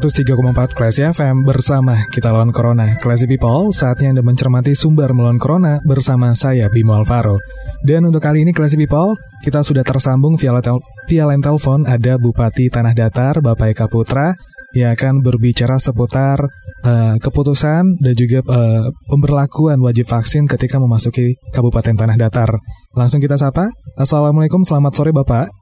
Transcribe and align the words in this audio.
...103,4 0.00 0.72
Classy 0.72 1.04
FM 1.12 1.44
bersama 1.44 2.08
kita 2.08 2.32
lawan 2.32 2.48
Corona. 2.56 2.96
Classy 3.04 3.28
People, 3.28 3.68
saatnya 3.68 4.16
Anda 4.16 4.24
mencermati 4.24 4.72
sumber 4.72 5.12
melawan 5.12 5.36
Corona 5.36 5.76
bersama 5.84 6.32
saya, 6.32 6.72
Bimo 6.72 6.96
Alvaro. 6.96 7.36
Dan 7.84 8.08
untuk 8.08 8.24
kali 8.24 8.40
ini 8.40 8.56
Classy 8.56 8.80
People, 8.80 9.20
kita 9.44 9.60
sudah 9.60 9.84
tersambung 9.84 10.40
via, 10.40 10.56
tel 10.64 10.80
via 11.04 11.28
line 11.28 11.44
telepon 11.44 11.84
ada 11.84 12.16
Bupati 12.16 12.72
Tanah 12.72 12.96
Datar, 12.96 13.44
Bapak 13.44 13.76
Eka 13.76 13.92
Putra, 13.92 14.32
yang 14.72 14.96
akan 14.96 15.20
berbicara 15.20 15.76
seputar 15.76 16.48
uh, 16.80 17.20
keputusan 17.20 18.00
dan 18.00 18.14
juga 18.16 18.40
uh, 18.48 18.88
pemberlakuan 19.04 19.84
wajib 19.84 20.08
vaksin 20.08 20.48
ketika 20.48 20.80
memasuki 20.80 21.36
Kabupaten 21.52 21.92
Tanah 21.92 22.16
Datar. 22.16 22.56
Langsung 22.96 23.20
kita 23.20 23.36
sapa. 23.36 23.68
Assalamualaikum, 24.00 24.64
selamat 24.64 24.92
sore 24.96 25.12
Bapak. 25.12 25.59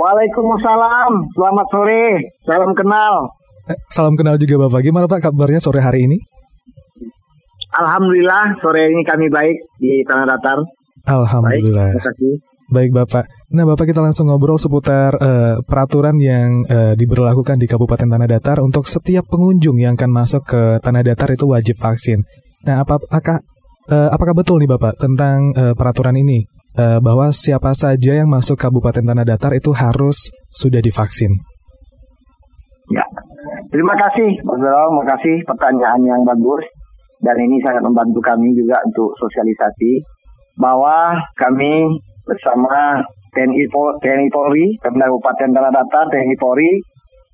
Waalaikumsalam, 0.00 1.12
selamat 1.36 1.66
sore, 1.68 2.04
salam 2.48 2.72
kenal. 2.72 3.36
Eh, 3.68 3.76
salam 3.92 4.16
kenal 4.16 4.40
juga 4.40 4.64
Bapak. 4.64 4.80
Gimana 4.80 5.04
Pak 5.04 5.28
kabarnya 5.28 5.60
sore 5.60 5.84
hari 5.84 6.08
ini? 6.08 6.16
Alhamdulillah 7.76 8.56
sore 8.64 8.88
ini 8.88 9.04
kami 9.04 9.28
baik 9.28 9.60
di 9.76 10.00
Tanah 10.08 10.24
Datar. 10.24 10.64
Alhamdulillah. 11.04 11.92
Baik, 11.92 12.00
terima 12.00 12.08
kasih. 12.16 12.32
Baik 12.72 12.90
Bapak. 12.96 13.24
Nah 13.52 13.64
Bapak 13.68 13.84
kita 13.92 14.00
langsung 14.00 14.32
ngobrol 14.32 14.56
seputar 14.56 15.20
uh, 15.20 15.60
peraturan 15.68 16.16
yang 16.16 16.64
uh, 16.64 16.96
diberlakukan 16.96 17.60
di 17.60 17.68
Kabupaten 17.68 18.08
Tanah 18.08 18.28
Datar 18.30 18.64
untuk 18.64 18.88
setiap 18.88 19.28
pengunjung 19.28 19.76
yang 19.76 20.00
akan 20.00 20.16
masuk 20.16 20.48
ke 20.48 20.80
Tanah 20.80 21.04
Datar 21.04 21.28
itu 21.28 21.44
wajib 21.44 21.76
vaksin. 21.76 22.24
Nah 22.64 22.80
apakah 22.80 23.44
uh, 23.92 24.08
apakah 24.08 24.32
betul 24.32 24.64
nih 24.64 24.70
Bapak 24.70 24.96
tentang 24.96 25.52
uh, 25.52 25.76
peraturan 25.76 26.16
ini? 26.16 26.46
Uh, 26.76 26.98
bahwa 27.02 27.32
siapa 27.34 27.74
saja 27.74 28.14
yang 28.14 28.28
masuk 28.30 28.58
Kabupaten 28.58 29.02
Tanah 29.02 29.26
Datar 29.26 29.56
itu 29.56 29.74
harus 29.74 30.30
sudah 30.50 30.78
divaksin. 30.78 31.32
Ya, 32.90 33.06
terima 33.70 33.94
kasih 33.94 34.42
Mas 34.42 34.58
terima 34.58 35.04
kasih. 35.16 35.34
Pertanyaan 35.46 36.02
yang 36.02 36.22
bagus. 36.26 36.66
Dan 37.20 37.36
ini 37.36 37.60
sangat 37.60 37.84
membantu 37.84 38.24
kami 38.24 38.56
juga 38.56 38.80
untuk 38.80 39.12
sosialisasi 39.20 40.00
bahwa 40.56 41.20
kami 41.36 42.00
bersama 42.24 42.96
TNI, 43.36 43.68
TNI 44.00 44.28
Polri, 44.32 44.80
Pemda 44.80 45.04
Kabupaten 45.04 45.52
Tanah 45.52 45.68
Datar, 45.68 46.08
TNI 46.08 46.36
Polri, 46.40 46.80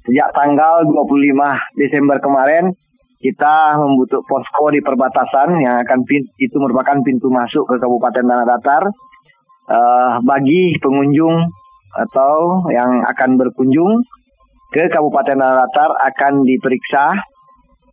sejak 0.03 0.35
tanggal 0.35 0.83
25 0.91 1.79
Desember 1.79 2.19
kemarin 2.19 2.75
kita 3.17 3.81
membutuh 3.81 4.21
posko 4.29 4.69
di 4.69 4.83
perbatasan 4.85 5.57
yang 5.63 5.81
akan 5.81 6.05
itu 6.37 6.57
merupakan 6.61 7.01
pintu 7.01 7.33
masuk 7.33 7.65
ke 7.65 7.81
Kabupaten 7.81 8.27
Tanah 8.27 8.47
Datar 8.47 8.83
uh, 9.71 10.23
bagi 10.23 10.75
pengunjung 10.79 11.37
atau 11.97 12.67
yang 12.71 13.03
akan 13.09 13.41
berkunjung 13.41 14.05
ke 14.75 14.91
Kabupaten 14.93 15.39
Datar 15.39 15.91
akan 16.13 16.45
diperiksa 16.45 17.17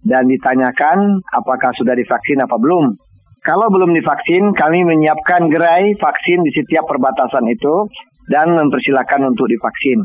dan 0.03 0.28
ditanyakan 0.28 1.24
apakah 1.31 1.72
sudah 1.78 1.96
divaksin 1.96 2.44
apa 2.44 2.59
belum. 2.59 3.00
Kalau 3.44 3.68
belum 3.68 3.92
divaksin, 3.92 4.56
kami 4.56 4.88
menyiapkan 4.88 5.52
gerai 5.52 6.00
vaksin 6.00 6.40
di 6.47 6.52
setiap 6.56 6.88
perbatasan 6.88 7.44
itu 7.52 7.92
dan 8.31 8.56
mempersilahkan 8.56 9.20
untuk 9.28 9.52
divaksin. 9.52 10.00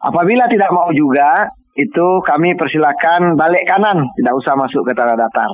Apabila 0.00 0.48
tidak 0.48 0.72
mau 0.72 0.88
juga, 0.96 1.52
itu 1.76 2.06
kami 2.24 2.56
persilakan 2.56 3.36
balik 3.36 3.68
kanan, 3.68 4.08
tidak 4.16 4.34
usah 4.40 4.56
masuk 4.56 4.88
ke 4.88 4.92
tanah 4.96 5.20
datar. 5.20 5.52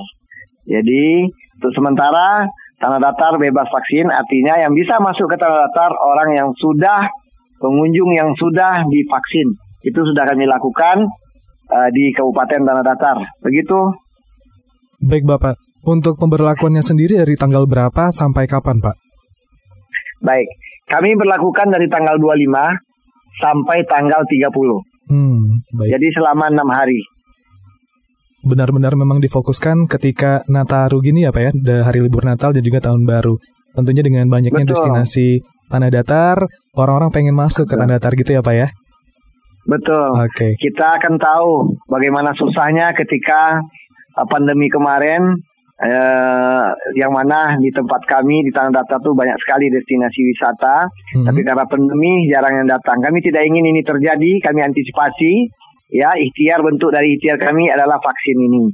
Jadi 0.63 1.27
untuk 1.59 1.71
sementara 1.75 2.47
Tanah 2.83 2.99
datar 2.99 3.39
bebas 3.39 3.71
vaksin 3.71 4.11
artinya 4.11 4.59
yang 4.59 4.75
bisa 4.75 4.99
masuk 4.99 5.31
ke 5.31 5.39
tanah 5.39 5.71
datar 5.71 5.95
orang 5.95 6.35
yang 6.35 6.49
sudah 6.51 7.07
pengunjung 7.63 8.11
yang 8.11 8.35
sudah 8.35 8.83
divaksin. 8.91 9.55
Itu 9.87 10.03
sudah 10.03 10.27
kami 10.27 10.43
lakukan 10.43 11.07
uh, 11.71 11.89
di 11.95 12.11
Kabupaten 12.11 12.59
Tanah 12.59 12.83
Datar. 12.83 13.23
Begitu. 13.39 13.79
Baik 14.99 15.23
Bapak, 15.23 15.55
untuk 15.87 16.19
pemberlakuannya 16.19 16.83
sendiri 16.83 17.23
dari 17.23 17.39
tanggal 17.39 17.63
berapa 17.63 18.11
sampai 18.11 18.51
kapan 18.51 18.83
Pak? 18.83 18.95
Baik, 20.19 20.51
kami 20.91 21.15
berlakukan 21.15 21.71
dari 21.71 21.87
tanggal 21.87 22.19
25 22.19 23.39
sampai 23.39 23.77
tanggal 23.87 24.27
30. 24.27 25.07
Hmm, 25.07 25.63
baik. 25.79 25.87
Jadi 25.87 26.07
selama 26.19 26.51
enam 26.51 26.67
hari 26.67 26.99
benar-benar 28.43 28.93
memang 28.99 29.23
difokuskan 29.23 29.87
ketika 29.87 30.43
Nataru 30.51 30.99
gini 30.99 31.23
ya 31.23 31.31
Pak 31.31 31.41
ya, 31.41 31.51
hari 31.87 32.03
libur 32.03 32.27
Natal 32.27 32.51
dan 32.51 32.63
juga 32.63 32.83
Tahun 32.83 33.03
Baru. 33.07 33.39
Tentunya 33.73 34.05
dengan 34.05 34.29
banyaknya 34.29 34.67
Betul. 34.67 34.75
destinasi 34.77 35.27
tanah 35.71 35.89
datar, 35.89 36.37
orang-orang 36.77 37.09
pengen 37.09 37.33
masuk 37.33 37.65
Betul. 37.65 37.73
ke 37.73 37.81
tanah 37.81 37.93
datar 37.97 38.11
gitu 38.13 38.31
ya 38.35 38.41
Pak 38.45 38.55
ya? 38.55 38.67
Betul. 39.63 40.07
Oke. 40.19 40.29
Okay. 40.29 40.51
Kita 40.59 40.99
akan 40.99 41.15
tahu 41.15 41.51
bagaimana 41.87 42.35
susahnya 42.35 42.91
ketika 42.93 43.63
uh, 44.19 44.27
pandemi 44.27 44.67
kemarin 44.67 45.23
eh, 45.83 46.65
yang 46.99 47.11
mana 47.11 47.57
di 47.57 47.71
tempat 47.73 48.03
kami 48.05 48.45
di 48.45 48.51
Tanah 48.53 48.71
Datar 48.71 48.99
tuh 49.01 49.15
banyak 49.15 49.35
sekali 49.41 49.71
destinasi 49.71 50.19
wisata, 50.21 50.87
hmm. 51.17 51.25
tapi 51.27 51.39
karena 51.43 51.65
pandemi 51.65 52.27
jarang 52.27 52.63
yang 52.63 52.69
datang. 52.69 52.99
Kami 52.99 53.19
tidak 53.23 53.43
ingin 53.47 53.65
ini 53.71 53.81
terjadi, 53.81 54.31
kami 54.43 54.59
antisipasi 54.63 55.47
ya 55.93 56.09
ikhtiar 56.17 56.65
bentuk 56.65 56.89
dari 56.89 57.13
ikhtiar 57.13 57.37
kami 57.37 57.69
adalah 57.69 58.01
vaksin 58.01 58.37
ini. 58.41 58.73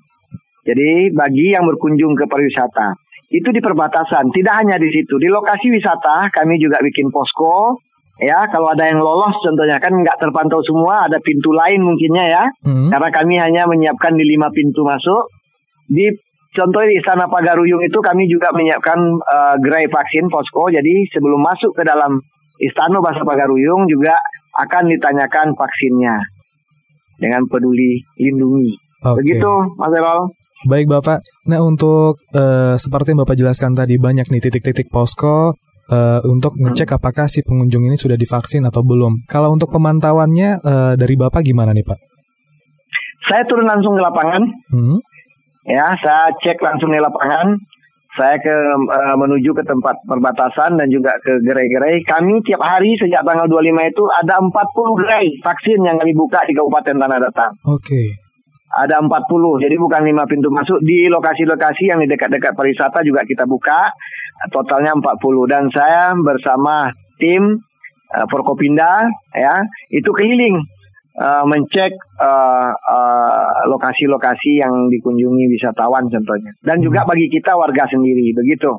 Jadi 0.64 1.12
bagi 1.12 1.52
yang 1.52 1.68
berkunjung 1.68 2.16
ke 2.16 2.24
pariwisata 2.32 2.96
itu 3.30 3.46
di 3.54 3.62
perbatasan, 3.62 4.34
tidak 4.34 4.56
hanya 4.58 4.82
di 4.82 4.90
situ, 4.90 5.22
di 5.22 5.30
lokasi 5.30 5.70
wisata 5.70 6.34
kami 6.34 6.58
juga 6.58 6.82
bikin 6.82 7.14
posko. 7.14 7.78
Ya, 8.20 8.52
kalau 8.52 8.76
ada 8.76 8.84
yang 8.84 9.00
lolos 9.00 9.32
contohnya 9.40 9.80
kan 9.80 9.96
nggak 9.96 10.20
terpantau 10.20 10.60
semua, 10.60 11.08
ada 11.08 11.24
pintu 11.24 11.56
lain 11.56 11.80
mungkinnya 11.80 12.26
ya. 12.28 12.44
Hmm. 12.68 12.92
Karena 12.92 13.10
kami 13.16 13.36
hanya 13.40 13.64
menyiapkan 13.64 14.12
di 14.12 14.26
lima 14.28 14.52
pintu 14.52 14.84
masuk. 14.84 15.32
Di 15.88 16.12
contoh 16.52 16.84
di 16.84 17.00
Istana 17.00 17.32
Pagaruyung 17.32 17.80
itu 17.80 17.96
kami 18.04 18.28
juga 18.28 18.52
menyiapkan 18.52 19.00
uh, 19.24 19.56
gerai 19.64 19.88
vaksin 19.88 20.28
posko. 20.28 20.68
Jadi 20.68 21.08
sebelum 21.16 21.40
masuk 21.40 21.72
ke 21.80 21.88
dalam 21.88 22.20
Istana 22.60 23.00
Bahasa 23.00 23.24
Pagaruyung 23.24 23.88
juga 23.88 24.20
akan 24.68 24.92
ditanyakan 24.92 25.56
vaksinnya 25.56 26.39
dengan 27.20 27.46
peduli 27.46 28.02
lindungi. 28.18 28.74
Okay. 29.04 29.16
Begitu, 29.24 29.52
Mas 29.76 29.94
Erol. 29.94 30.32
Baik 30.68 30.92
Bapak. 30.92 31.24
Nah 31.48 31.64
untuk 31.64 32.20
uh, 32.36 32.76
seperti 32.76 33.16
yang 33.16 33.24
Bapak 33.24 33.40
jelaskan 33.40 33.72
tadi 33.72 33.96
banyak 33.96 34.28
nih 34.28 34.44
titik-titik 34.44 34.92
posko 34.92 35.56
uh, 35.88 36.20
untuk 36.28 36.52
ngecek 36.60 36.92
hmm. 36.92 36.98
apakah 37.00 37.32
si 37.32 37.40
pengunjung 37.48 37.88
ini 37.88 37.96
sudah 37.96 38.20
divaksin 38.20 38.68
atau 38.68 38.84
belum. 38.84 39.24
Kalau 39.32 39.56
untuk 39.56 39.72
pemantauannya 39.72 40.60
uh, 40.60 40.94
dari 41.00 41.16
Bapak 41.16 41.48
gimana 41.48 41.72
nih 41.72 41.88
Pak? 41.88 42.00
Saya 43.32 43.44
turun 43.48 43.72
langsung 43.72 43.96
ke 43.96 44.04
lapangan. 44.04 44.42
Hmm. 44.74 45.00
Ya, 45.70 45.86
saya 46.02 46.34
cek 46.44 46.60
langsung 46.60 46.92
di 46.92 47.00
lapangan 47.00 47.56
saya 48.20 48.36
ke 48.44 48.52
uh, 48.76 49.16
menuju 49.16 49.56
ke 49.56 49.64
tempat 49.64 50.04
perbatasan 50.04 50.76
dan 50.76 50.92
juga 50.92 51.16
ke 51.24 51.40
gerai-gerai. 51.40 52.04
Kami 52.04 52.44
tiap 52.44 52.60
hari 52.60 53.00
sejak 53.00 53.24
tanggal 53.24 53.48
25 53.48 53.96
itu 53.96 54.04
ada 54.20 54.44
40 54.44 55.00
gerai 55.00 55.26
vaksin 55.40 55.80
yang 55.88 55.96
kami 55.96 56.12
buka 56.12 56.44
di 56.44 56.52
Kabupaten 56.52 57.00
Tanah 57.00 57.20
Datar. 57.24 57.56
Oke. 57.64 57.88
Okay. 57.88 58.08
Ada 58.70 59.02
40, 59.02 59.10
jadi 59.66 59.76
bukan 59.82 60.02
5 60.06 60.30
pintu 60.30 60.54
masuk. 60.54 60.78
Di 60.86 61.10
lokasi-lokasi 61.10 61.90
yang 61.90 62.06
di 62.06 62.08
dekat-dekat 62.12 62.54
pariwisata 62.54 63.02
juga 63.02 63.26
kita 63.26 63.50
buka, 63.50 63.90
totalnya 64.54 64.94
40. 64.94 65.10
Dan 65.50 65.74
saya 65.74 66.14
bersama 66.14 66.94
tim 67.18 67.66
uh, 68.14 68.26
Forkopinda, 68.30 69.10
ya, 69.34 69.66
itu 69.90 70.12
keliling 70.14 70.62
uh, 71.18 71.44
mencek 71.48 71.92
uh, 72.22 72.72
uh, 72.72 73.48
lokasi-lokasi 73.72 74.62
yang 74.62 74.74
dikunjungi 74.94 75.46
wisatawan 75.58 76.06
contohnya 76.12 76.52
dan 76.62 76.78
juga 76.84 77.04
hmm. 77.04 77.10
bagi 77.10 77.28
kita 77.32 77.56
warga 77.58 77.88
sendiri 77.90 78.30
begitu. 78.36 78.70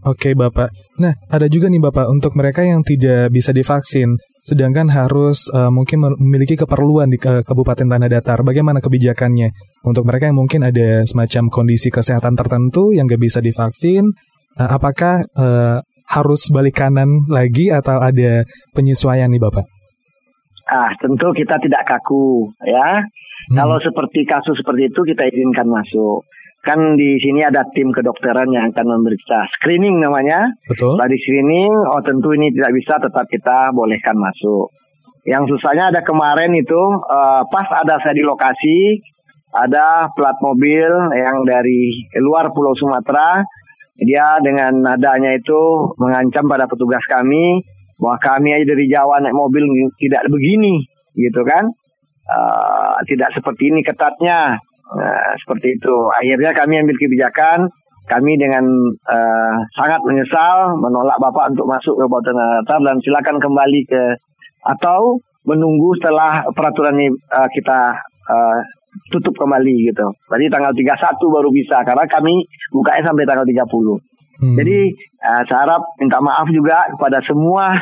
Oke 0.00 0.32
Bapak. 0.32 0.72
Nah 0.96 1.12
ada 1.28 1.44
juga 1.44 1.68
nih 1.68 1.76
Bapak 1.76 2.08
untuk 2.08 2.32
mereka 2.32 2.64
yang 2.64 2.80
tidak 2.80 3.28
bisa 3.28 3.52
divaksin, 3.52 4.16
sedangkan 4.40 4.88
harus 4.88 5.52
uh, 5.52 5.68
mungkin 5.68 6.00
memiliki 6.16 6.56
keperluan 6.56 7.12
di 7.12 7.20
uh, 7.20 7.44
Kabupaten 7.44 7.84
Tanah 7.84 8.08
Datar. 8.08 8.40
Bagaimana 8.40 8.80
kebijakannya 8.80 9.52
untuk 9.84 10.08
mereka 10.08 10.32
yang 10.32 10.40
mungkin 10.40 10.64
ada 10.64 11.04
semacam 11.04 11.52
kondisi 11.52 11.92
kesehatan 11.92 12.32
tertentu 12.32 12.96
yang 12.96 13.04
nggak 13.04 13.20
bisa 13.20 13.44
divaksin? 13.44 14.08
Uh, 14.56 14.70
apakah 14.72 15.20
uh, 15.36 15.84
harus 16.08 16.48
balik 16.48 16.80
kanan 16.80 17.28
lagi 17.28 17.68
atau 17.68 18.00
ada 18.00 18.48
penyesuaian 18.72 19.28
nih 19.28 19.38
Bapak? 19.38 19.79
Ah, 20.70 20.94
tentu 21.02 21.34
kita 21.34 21.58
tidak 21.58 21.82
kaku 21.82 22.54
ya. 22.62 23.02
Hmm. 23.50 23.56
Kalau 23.58 23.82
seperti 23.82 24.22
kasus 24.22 24.54
seperti 24.62 24.94
itu 24.94 25.00
kita 25.02 25.26
izinkan 25.26 25.66
masuk. 25.66 26.22
Kan 26.62 26.94
di 26.94 27.18
sini 27.18 27.42
ada 27.42 27.66
tim 27.74 27.90
kedokteran 27.90 28.52
yang 28.54 28.70
akan 28.70 28.86
memeriksa 28.86 29.50
screening 29.58 29.98
namanya. 29.98 30.54
Betul. 30.70 30.94
Dari 30.94 31.16
screening, 31.18 31.72
oh 31.72 32.04
tentu 32.06 32.36
ini 32.36 32.54
tidak 32.54 32.70
bisa, 32.76 33.02
tetap 33.02 33.26
kita 33.26 33.74
bolehkan 33.74 34.14
masuk. 34.14 34.70
Yang 35.26 35.56
susahnya 35.56 35.90
ada 35.90 36.06
kemarin 36.06 36.52
itu 36.54 36.80
uh, 37.10 37.42
pas 37.48 37.66
ada 37.80 37.98
saya 38.04 38.14
di 38.14 38.22
lokasi, 38.22 39.00
ada 39.56 40.12
plat 40.14 40.36
mobil 40.44 40.86
yang 41.16 41.42
dari 41.48 42.06
luar 42.22 42.54
Pulau 42.54 42.76
Sumatera. 42.78 43.42
Dia 44.00 44.38
dengan 44.40 44.80
nadanya 44.80 45.34
itu 45.36 45.92
mengancam 45.98 46.48
pada 46.48 46.64
petugas 46.64 47.04
kami 47.04 47.60
Wah 48.00 48.16
kami 48.16 48.56
aja 48.56 48.64
dari 48.64 48.88
Jawa 48.88 49.20
naik 49.20 49.36
mobil 49.36 49.68
tidak 50.00 50.24
begini, 50.32 50.80
gitu 51.12 51.44
kan? 51.44 51.68
Uh, 52.24 52.96
tidak 53.04 53.28
seperti 53.36 53.68
ini 53.68 53.84
ketatnya, 53.84 54.56
uh, 54.88 55.30
seperti 55.44 55.76
itu. 55.76 55.96
Akhirnya 56.16 56.56
kami 56.56 56.80
ambil 56.80 56.96
kebijakan, 56.96 57.68
kami 58.08 58.40
dengan 58.40 58.64
uh, 59.06 59.54
sangat 59.76 60.00
menyesal 60.02 60.74
menolak 60.80 61.20
Bapak 61.20 61.52
untuk 61.54 61.68
masuk 61.68 61.94
ke 61.94 62.02
Kabupaten 62.08 62.34
Natar 62.34 62.80
dan 62.82 62.96
silakan 63.04 63.36
kembali 63.38 63.80
ke 63.86 64.02
atau 64.66 65.20
menunggu 65.46 65.96
setelah 66.00 66.42
peraturan 66.52 66.98
ini 66.98 67.08
uh, 67.12 67.48
kita 67.52 67.94
uh, 68.26 68.58
tutup 69.14 69.34
kembali 69.38 69.92
gitu. 69.92 70.06
Tadi 70.26 70.44
tanggal 70.50 70.74
31 70.74 71.36
baru 71.36 71.48
bisa 71.54 71.86
karena 71.86 72.04
kami 72.10 72.34
bukanya 72.74 73.12
sampai 73.12 73.28
tanggal 73.28 73.46
30. 73.46 74.09
Hmm. 74.40 74.56
Jadi 74.56 74.78
uh, 75.20 75.42
saya 75.44 75.68
harap 75.68 75.82
minta 76.00 76.18
maaf 76.24 76.48
juga 76.48 76.88
kepada 76.96 77.20
semua 77.28 77.76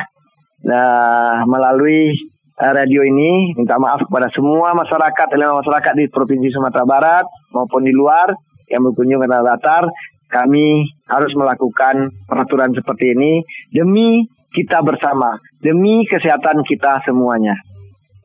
uh, 0.67 1.37
melalui 1.47 2.11
uh, 2.59 2.71
radio 2.75 3.01
ini 3.07 3.55
minta 3.55 3.79
maaf 3.79 4.03
kepada 4.03 4.27
semua 4.35 4.75
masyarakat 4.75 5.27
elemen 5.39 5.63
masyarakat 5.63 5.93
di 5.95 6.05
provinsi 6.11 6.51
Sumatera 6.51 6.83
Barat 6.83 7.25
maupun 7.55 7.87
di 7.87 7.95
luar 7.95 8.35
yang 8.67 8.83
berkunjung 8.83 9.23
ke 9.23 9.27
datar. 9.27 9.87
Kami 10.29 10.85
harus 11.09 11.33
melakukan 11.33 12.13
peraturan 12.29 12.69
seperti 12.77 13.17
ini 13.17 13.41
demi 13.73 14.29
kita 14.53 14.85
bersama, 14.85 15.41
demi 15.57 16.05
kesehatan 16.05 16.61
kita 16.69 17.01
semuanya. 17.01 17.57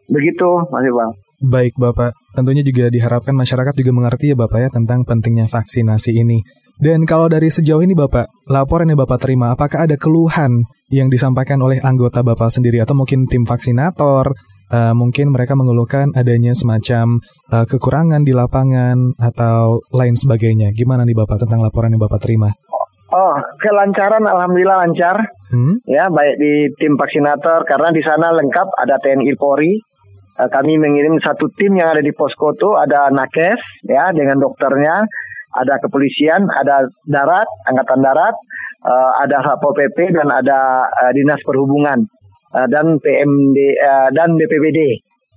Begitu, 0.08 0.68
Mas 0.68 0.84
Bang. 0.84 1.12
Baik, 1.44 1.76
Bapak. 1.76 2.12
Tentunya 2.32 2.64
juga 2.64 2.88
diharapkan 2.88 3.36
masyarakat 3.36 3.72
juga 3.76 3.92
mengerti 3.92 4.32
ya, 4.32 4.36
Bapak 4.36 4.58
ya, 4.64 4.68
tentang 4.72 5.04
pentingnya 5.04 5.48
vaksinasi 5.48 6.12
ini. 6.12 6.40
Dan 6.74 7.06
kalau 7.06 7.30
dari 7.30 7.54
sejauh 7.54 7.86
ini 7.86 7.94
Bapak, 7.94 8.50
laporan 8.50 8.90
yang 8.90 8.98
Bapak 8.98 9.22
terima, 9.22 9.54
apakah 9.54 9.86
ada 9.86 9.94
keluhan 9.94 10.66
yang 10.90 11.06
disampaikan 11.06 11.62
oleh 11.62 11.78
anggota 11.78 12.26
Bapak 12.26 12.50
sendiri 12.50 12.82
atau 12.82 12.98
mungkin 12.98 13.30
tim 13.30 13.46
vaksinator, 13.46 14.34
uh, 14.74 14.94
mungkin 14.96 15.30
mereka 15.30 15.54
mengeluhkan 15.54 16.10
adanya 16.18 16.50
semacam 16.50 17.22
uh, 17.54 17.62
kekurangan 17.70 18.26
di 18.26 18.34
lapangan 18.34 19.14
atau 19.22 19.86
lain 19.94 20.18
sebagainya. 20.18 20.74
Gimana 20.74 21.06
nih 21.06 21.14
Bapak 21.14 21.46
tentang 21.46 21.62
laporan 21.62 21.94
yang 21.94 22.02
Bapak 22.02 22.18
terima? 22.18 22.50
Oh, 23.14 23.36
kelancaran 23.62 24.26
alhamdulillah 24.26 24.82
lancar. 24.82 25.16
Hmm? 25.54 25.78
Ya, 25.86 26.10
baik 26.10 26.34
di 26.42 26.74
tim 26.82 26.98
vaksinator 26.98 27.62
karena 27.70 27.94
di 27.94 28.02
sana 28.02 28.34
lengkap 28.34 28.66
ada 28.82 28.98
TNI 28.98 29.34
Polri. 29.38 29.78
Uh, 30.34 30.50
kami 30.50 30.74
mengirim 30.82 31.22
satu 31.22 31.46
tim 31.54 31.78
yang 31.78 31.94
ada 31.94 32.02
di 32.02 32.10
posko 32.10 32.50
itu 32.58 32.74
ada 32.74 33.06
nakes 33.14 33.62
ya 33.86 34.10
dengan 34.10 34.42
dokternya 34.42 35.06
ada 35.54 35.78
kepolisian, 35.78 36.46
ada 36.50 36.86
darat, 37.06 37.48
angkatan 37.70 38.00
darat, 38.02 38.34
uh, 38.84 39.10
ada 39.22 39.40
satpol 39.42 39.74
pp 39.74 40.12
dan 40.14 40.28
ada 40.28 40.86
uh, 40.86 41.12
dinas 41.14 41.40
perhubungan 41.46 42.04
uh, 42.54 42.66
dan 42.68 42.98
PMD 42.98 43.58
uh, 43.78 44.08
dan 44.12 44.34
BPBD. 44.34 44.80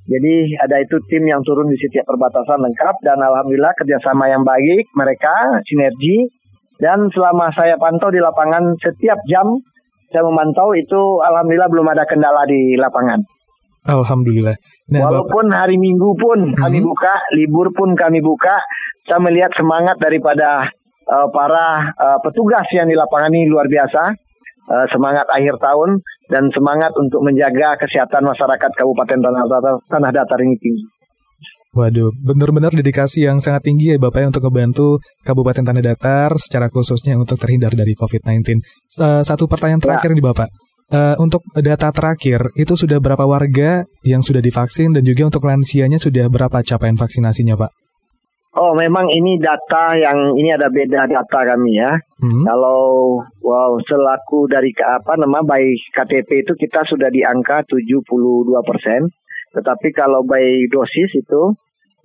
Jadi 0.07 0.55
ada 0.63 0.79
itu 0.79 0.95
tim 1.11 1.27
yang 1.27 1.43
turun 1.43 1.67
di 1.67 1.75
setiap 1.75 2.07
perbatasan 2.07 2.63
lengkap 2.63 2.95
dan 3.03 3.19
alhamdulillah 3.19 3.75
kerjasama 3.75 4.31
yang 4.31 4.47
baik 4.47 4.87
mereka 4.95 5.59
sinergi 5.67 6.31
dan 6.79 7.11
selama 7.11 7.51
saya 7.51 7.75
pantau 7.75 8.07
di 8.07 8.23
lapangan 8.23 8.71
setiap 8.79 9.19
jam 9.27 9.59
saya 10.07 10.23
memantau 10.23 10.71
itu 10.71 11.19
alhamdulillah 11.19 11.67
belum 11.67 11.87
ada 11.91 12.07
kendala 12.07 12.47
di 12.47 12.79
lapangan. 12.79 13.19
Alhamdulillah. 13.87 14.55
Nah, 14.91 14.99
Walaupun 15.07 15.47
Bapak... 15.47 15.59
hari 15.63 15.79
Minggu 15.79 16.11
pun 16.19 16.51
kami 16.53 16.83
hmm. 16.83 16.87
buka, 16.91 17.13
libur 17.31 17.71
pun 17.71 17.95
kami 17.95 18.19
buka, 18.19 18.59
saya 19.07 19.23
melihat 19.23 19.55
semangat 19.55 19.95
daripada 19.95 20.67
uh, 21.07 21.27
para 21.31 21.95
uh, 21.95 22.19
petugas 22.19 22.67
yang 22.75 22.91
di 22.91 22.95
lapangan 22.99 23.31
ini 23.31 23.47
luar 23.47 23.71
biasa. 23.71 24.11
Uh, 24.67 24.83
semangat 24.91 25.23
akhir 25.31 25.55
tahun 25.63 26.03
dan 26.27 26.51
semangat 26.51 26.91
untuk 26.99 27.23
menjaga 27.23 27.79
kesehatan 27.79 28.19
masyarakat 28.19 28.67
Kabupaten 28.75 29.19
Tanah 29.23 29.43
Datar, 29.47 29.75
Tanah 29.87 30.11
Datar 30.11 30.39
ini 30.43 30.59
tinggi. 30.59 30.83
Waduh, 31.71 32.11
benar-benar 32.19 32.75
dedikasi 32.75 33.23
yang 33.23 33.39
sangat 33.39 33.63
tinggi 33.63 33.95
ya 33.95 33.97
Bapak 34.01 34.19
ya 34.19 34.27
untuk 34.27 34.43
membantu 34.51 34.99
Kabupaten 35.23 35.63
Tanah 35.63 35.83
Datar 35.87 36.35
secara 36.35 36.67
khususnya 36.67 37.15
untuk 37.15 37.39
terhindar 37.39 37.71
dari 37.79 37.95
COVID-19. 37.95 38.59
Uh, 38.99 39.23
satu 39.23 39.47
pertanyaan 39.47 39.79
terakhir 39.79 40.11
ya. 40.11 40.15
nih 40.19 40.25
Bapak. 40.25 40.51
Uh, 40.87 41.19
untuk 41.19 41.43
data 41.51 41.91
terakhir, 41.91 42.55
itu 42.55 42.71
sudah 42.79 43.03
berapa 43.03 43.27
warga 43.27 43.83
yang 44.07 44.23
sudah 44.23 44.39
divaksin 44.39 44.95
dan 44.95 45.03
juga 45.03 45.27
untuk 45.27 45.43
lansianya 45.43 45.99
sudah 45.99 46.31
berapa 46.31 46.63
capaian 46.63 46.95
vaksinasinya 46.95 47.59
Pak? 47.59 47.71
Oh, 48.57 48.73
memang 48.73 49.05
ini 49.13 49.37
data 49.37 49.93
yang 49.93 50.33
ini 50.33 50.49
ada 50.49 50.65
beda 50.73 51.05
data 51.05 51.39
kami 51.45 51.77
ya. 51.77 51.93
Hmm. 52.17 52.41
Kalau 52.41 53.19
wow 53.45 53.77
selaku 53.85 54.49
dari 54.49 54.73
apa 54.81 55.13
nama 55.13 55.45
baik 55.45 55.93
KTP 55.93 56.41
itu 56.41 56.57
kita 56.57 56.81
sudah 56.89 57.13
di 57.13 57.21
angka 57.21 57.61
72 57.69 58.07
persen. 58.65 59.13
Tetapi 59.53 59.87
kalau 59.93 60.25
baik 60.25 60.73
dosis 60.73 61.11
itu 61.21 61.53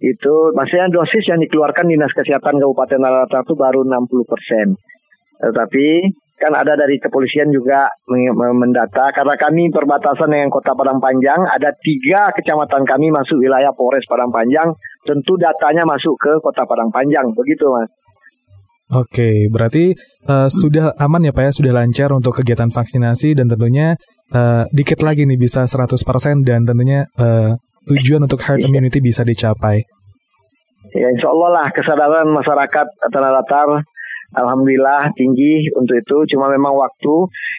itu 0.04 0.34
maksudnya 0.52 0.92
dosis 0.92 1.24
yang 1.24 1.40
dikeluarkan 1.40 1.88
dinas 1.88 2.12
kesehatan 2.12 2.60
Kabupaten 2.60 3.00
Nalata 3.00 3.40
itu 3.46 3.54
baru 3.56 3.86
60 3.88 4.26
persen. 4.28 4.66
Tetapi 5.40 5.86
kan 6.42 6.58
ada 6.58 6.74
dari 6.74 6.98
kepolisian 6.98 7.54
juga 7.54 7.86
mendata. 8.34 9.14
Karena 9.14 9.38
kami 9.38 9.70
perbatasan 9.70 10.26
dengan 10.26 10.50
kota 10.50 10.74
Padang 10.74 10.98
Panjang 10.98 11.46
ada 11.46 11.70
tiga 11.78 12.34
kecamatan 12.34 12.82
kami 12.82 13.14
masuk 13.14 13.38
wilayah 13.38 13.70
Polres 13.70 14.02
Padang 14.10 14.34
Panjang. 14.34 14.74
Tentu 15.06 15.38
datanya 15.38 15.86
masuk 15.86 16.18
ke 16.18 16.42
kota 16.42 16.66
Padang 16.66 16.90
Panjang. 16.90 17.30
Begitu 17.30 17.62
mas. 17.70 17.90
Oke, 18.92 19.48
berarti 19.48 19.96
uh, 20.28 20.52
sudah 20.52 20.92
aman 21.00 21.24
ya 21.24 21.32
Pak 21.32 21.44
ya, 21.48 21.52
sudah 21.54 21.72
lancar 21.72 22.12
untuk 22.12 22.36
kegiatan 22.36 22.68
vaksinasi 22.68 23.32
dan 23.32 23.48
tentunya 23.48 23.96
uh, 24.36 24.68
dikit 24.68 25.00
lagi 25.00 25.24
nih 25.24 25.40
bisa 25.40 25.64
100% 25.64 25.96
dan 26.44 26.68
tentunya 26.68 27.08
uh, 27.16 27.56
tujuan 27.88 28.28
untuk 28.28 28.44
herd 28.44 28.60
immunity 28.60 29.00
bisa 29.00 29.24
dicapai. 29.24 29.80
Ya 30.92 31.08
insya 31.08 31.32
Allah 31.32 31.62
lah 31.62 31.66
kesadaran 31.72 32.28
masyarakat 32.36 32.86
tanah 33.08 33.30
datar 33.40 33.68
Alhamdulillah 34.32 35.12
tinggi 35.12 35.68
untuk 35.76 35.96
itu. 36.00 36.36
Cuma 36.36 36.48
memang 36.48 36.72
waktu. 36.72 37.14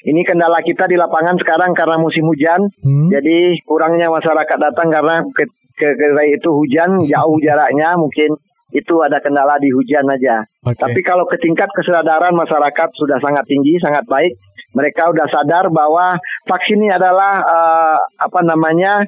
Ini 0.10 0.22
kendala 0.26 0.60
kita 0.66 0.90
di 0.90 0.98
lapangan 0.98 1.38
sekarang 1.38 1.78
karena 1.78 2.02
musim 2.02 2.26
hujan. 2.26 2.66
Hmm. 2.82 3.08
Jadi 3.14 3.62
kurangnya 3.66 4.10
masyarakat 4.10 4.58
datang 4.58 4.90
karena 4.90 5.22
ke, 5.34 5.46
ke, 5.78 6.08
itu 6.34 6.50
hujan 6.50 7.02
jauh 7.14 7.38
jaraknya 7.42 7.94
mungkin 7.98 8.34
itu 8.74 8.96
ada 9.06 9.22
kendala 9.22 9.62
di 9.62 9.70
hujan 9.70 10.10
aja. 10.10 10.42
Okay. 10.66 10.82
Tapi 10.82 11.00
kalau 11.06 11.30
ke 11.30 11.38
tingkat 11.38 11.70
kesadaran 11.78 12.34
masyarakat 12.34 12.90
sudah 12.98 13.22
sangat 13.22 13.46
tinggi, 13.46 13.78
sangat 13.78 14.02
baik. 14.10 14.34
Mereka 14.74 15.14
sudah 15.14 15.30
sadar 15.30 15.70
bahwa 15.70 16.18
vaksin 16.50 16.82
ini 16.82 16.90
adalah 16.90 17.38
uh, 17.46 17.98
apa 18.18 18.42
namanya 18.42 19.06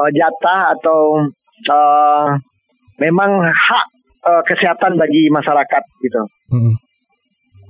uh, 0.00 0.08
jatah 0.08 0.72
atau 0.72 1.28
uh, 1.68 2.32
memang 2.96 3.44
hak 3.44 3.86
uh, 4.24 4.42
kesehatan 4.48 4.96
bagi 4.96 5.28
masyarakat 5.28 5.82
gitu. 6.00 6.22
Hmm 6.48 6.72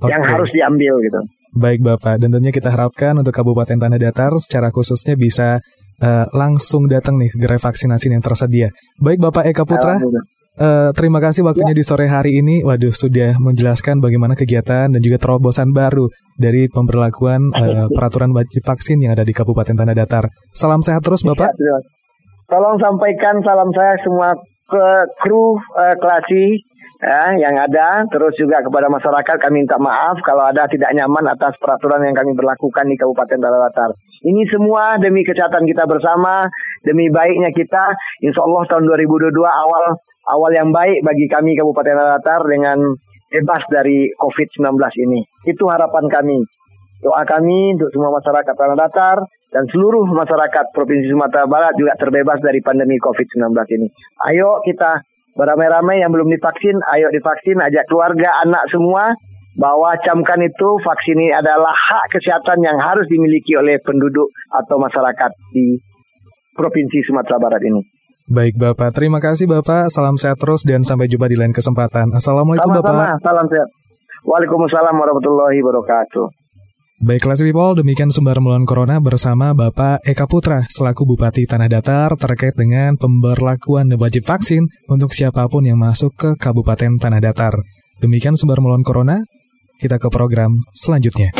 okay. 0.07 0.13
yang 0.15 0.23
harus 0.23 0.49
diambil 0.51 0.93
gitu. 1.03 1.19
Baik 1.53 1.85
Bapak, 1.85 2.17
dan 2.17 2.33
tentunya 2.33 2.49
kita 2.49 2.73
harapkan 2.73 3.13
untuk 3.13 3.29
Kabupaten 3.29 3.77
Tanah 3.77 3.99
Datar 4.01 4.33
secara 4.41 4.73
khususnya 4.73 5.13
bisa 5.13 5.61
uh, 6.01 6.25
langsung 6.33 6.89
datang 6.89 7.21
nih 7.21 7.29
ke 7.29 7.37
gerai 7.37 7.61
vaksinasi 7.61 8.09
yang 8.09 8.25
tersedia. 8.25 8.73
Baik 8.97 9.21
Bapak 9.21 9.45
Eka 9.45 9.61
Putra, 9.61 10.01
uh, 10.01 10.89
terima 10.97 11.21
kasih 11.21 11.45
waktunya 11.45 11.77
ya. 11.77 11.79
di 11.79 11.85
sore 11.85 12.09
hari 12.09 12.41
ini. 12.41 12.65
Waduh, 12.65 12.89
sudah 12.89 13.37
menjelaskan 13.37 14.01
bagaimana 14.01 14.33
kegiatan 14.33 14.89
dan 14.89 15.01
juga 15.01 15.21
terobosan 15.21 15.69
baru 15.69 16.09
dari 16.41 16.65
pemberlakuan 16.73 17.53
uh, 17.53 17.85
peraturan 17.95 18.33
wajib 18.33 18.65
vaksin 18.65 19.05
yang 19.05 19.13
ada 19.13 19.21
di 19.21 19.37
Kabupaten 19.37 19.77
Tanah 19.77 19.93
Datar. 19.93 20.33
Salam 20.57 20.81
sehat 20.81 21.05
terus 21.05 21.21
Bapak. 21.21 21.53
Ya, 21.53 21.77
Tolong 22.49 22.77
sampaikan 22.81 23.39
salam 23.45 23.69
saya 23.71 23.95
semua 24.01 24.35
ke 24.67 24.85
kru 25.21 25.57
uh, 25.57 25.95
klasi 25.97 26.65
ya, 27.03 27.35
yang 27.35 27.55
ada. 27.59 28.07
Terus 28.07 28.33
juga 28.39 28.63
kepada 28.63 28.87
masyarakat 28.87 29.35
kami 29.43 29.63
minta 29.63 29.75
maaf 29.77 30.17
kalau 30.23 30.47
ada 30.47 30.65
tidak 30.71 30.89
nyaman 30.95 31.27
atas 31.27 31.59
peraturan 31.59 32.01
yang 32.07 32.15
kami 32.15 32.31
berlakukan 32.33 32.87
di 32.87 32.95
Kabupaten 32.95 33.39
Dalawatar. 33.43 33.91
Ini 34.23 34.43
semua 34.47 34.95
demi 34.97 35.27
kesehatan 35.27 35.67
kita 35.67 35.83
bersama, 35.83 36.47
demi 36.87 37.11
baiknya 37.11 37.51
kita. 37.51 37.91
Insya 38.23 38.41
Allah 38.41 38.63
tahun 38.71 38.87
2022 38.87 39.35
awal 39.43 39.83
awal 40.31 40.51
yang 40.55 40.71
baik 40.71 41.03
bagi 41.03 41.27
kami 41.27 41.59
Kabupaten 41.59 41.93
Dalawatar 41.93 42.41
dengan 42.47 42.79
bebas 43.33 43.61
dari 43.67 44.07
COVID-19 44.15 44.79
ini. 45.03 45.19
Itu 45.43 45.67
harapan 45.67 46.07
kami. 46.07 46.39
Doa 47.03 47.27
kami 47.27 47.75
untuk 47.75 47.91
semua 47.91 48.15
masyarakat 48.15 48.55
Tanah 48.55 48.79
Datar 48.79 49.17
dan 49.51 49.67
seluruh 49.67 50.07
masyarakat 50.07 50.71
Provinsi 50.71 51.11
Sumatera 51.11 51.43
Barat 51.51 51.75
juga 51.75 51.99
terbebas 51.99 52.39
dari 52.39 52.63
pandemi 52.63 52.95
COVID-19 52.95 53.51
ini. 53.75 53.91
Ayo 54.31 54.63
kita 54.63 55.03
beramai-ramai 55.33 56.01
yang 56.01 56.13
belum 56.13 56.29
divaksin, 56.29 56.77
ayo 56.93 57.09
divaksin, 57.09 57.57
ajak 57.61 57.85
keluarga, 57.89 58.29
anak 58.45 58.63
semua, 58.69 59.13
bahwa 59.53 59.93
camkan 60.01 60.41
itu 60.41 60.69
vaksin 60.81 61.17
ini 61.17 61.29
adalah 61.33 61.73
hak 61.73 62.09
kesehatan 62.17 62.61
yang 62.65 62.77
harus 62.81 63.05
dimiliki 63.05 63.53
oleh 63.53 63.77
penduduk 63.81 64.29
atau 64.49 64.81
masyarakat 64.81 65.31
di 65.53 65.77
Provinsi 66.53 67.01
Sumatera 67.05 67.41
Barat 67.41 67.61
ini. 67.65 67.81
Baik 68.23 68.55
Bapak, 68.55 68.95
terima 68.95 69.19
kasih 69.19 69.51
Bapak. 69.51 69.91
Salam 69.91 70.15
sehat 70.15 70.39
terus 70.39 70.63
dan 70.63 70.81
sampai 70.81 71.11
jumpa 71.11 71.27
di 71.27 71.35
lain 71.35 71.51
kesempatan. 71.51 72.13
Assalamualaikum 72.15 72.71
Sama-sama, 72.71 73.19
Bapak. 73.19 73.21
salam 73.21 73.45
sehat. 73.51 73.69
Waalaikumsalam 74.23 74.95
warahmatullahi 74.95 75.59
wabarakatuh. 75.59 76.42
Baiklah 77.01 77.33
si 77.33 77.49
people, 77.49 77.73
demikian 77.73 78.13
sumber 78.13 78.37
melawan 78.37 78.69
corona 78.69 79.01
bersama 79.01 79.57
Bapak 79.57 80.05
Eka 80.05 80.29
Putra 80.29 80.69
selaku 80.69 81.09
Bupati 81.09 81.49
Tanah 81.49 81.65
Datar 81.65 82.13
terkait 82.21 82.53
dengan 82.53 82.93
pemberlakuan 83.01 83.89
wajib 83.97 84.29
vaksin 84.29 84.69
untuk 84.85 85.09
siapa 85.09 85.49
pun 85.49 85.65
yang 85.65 85.81
masuk 85.81 86.13
ke 86.13 86.29
Kabupaten 86.37 87.01
Tanah 87.01 87.17
Datar. 87.17 87.57
Demikian 87.97 88.37
sumber 88.37 88.61
melawan 88.61 88.85
corona, 88.85 89.17
kita 89.81 89.97
ke 89.97 90.05
program 90.13 90.61
selanjutnya. 90.69 91.33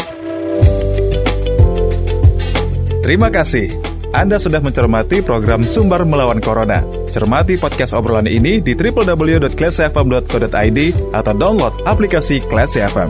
Terima 3.05 3.29
kasih. 3.29 3.93
Anda 4.13 4.37
sudah 4.37 4.61
mencermati 4.61 5.25
program 5.25 5.65
Sumber 5.65 6.05
Melawan 6.05 6.37
Corona. 6.37 6.85
Cermati 7.09 7.57
podcast 7.57 7.97
obrolan 7.97 8.29
ini 8.29 8.61
di 8.61 8.77
www.classfm.co.id 8.77 10.79
atau 11.11 11.33
download 11.33 11.73
aplikasi 11.83 12.39
Classy 12.45 12.85
FM. 12.85 13.09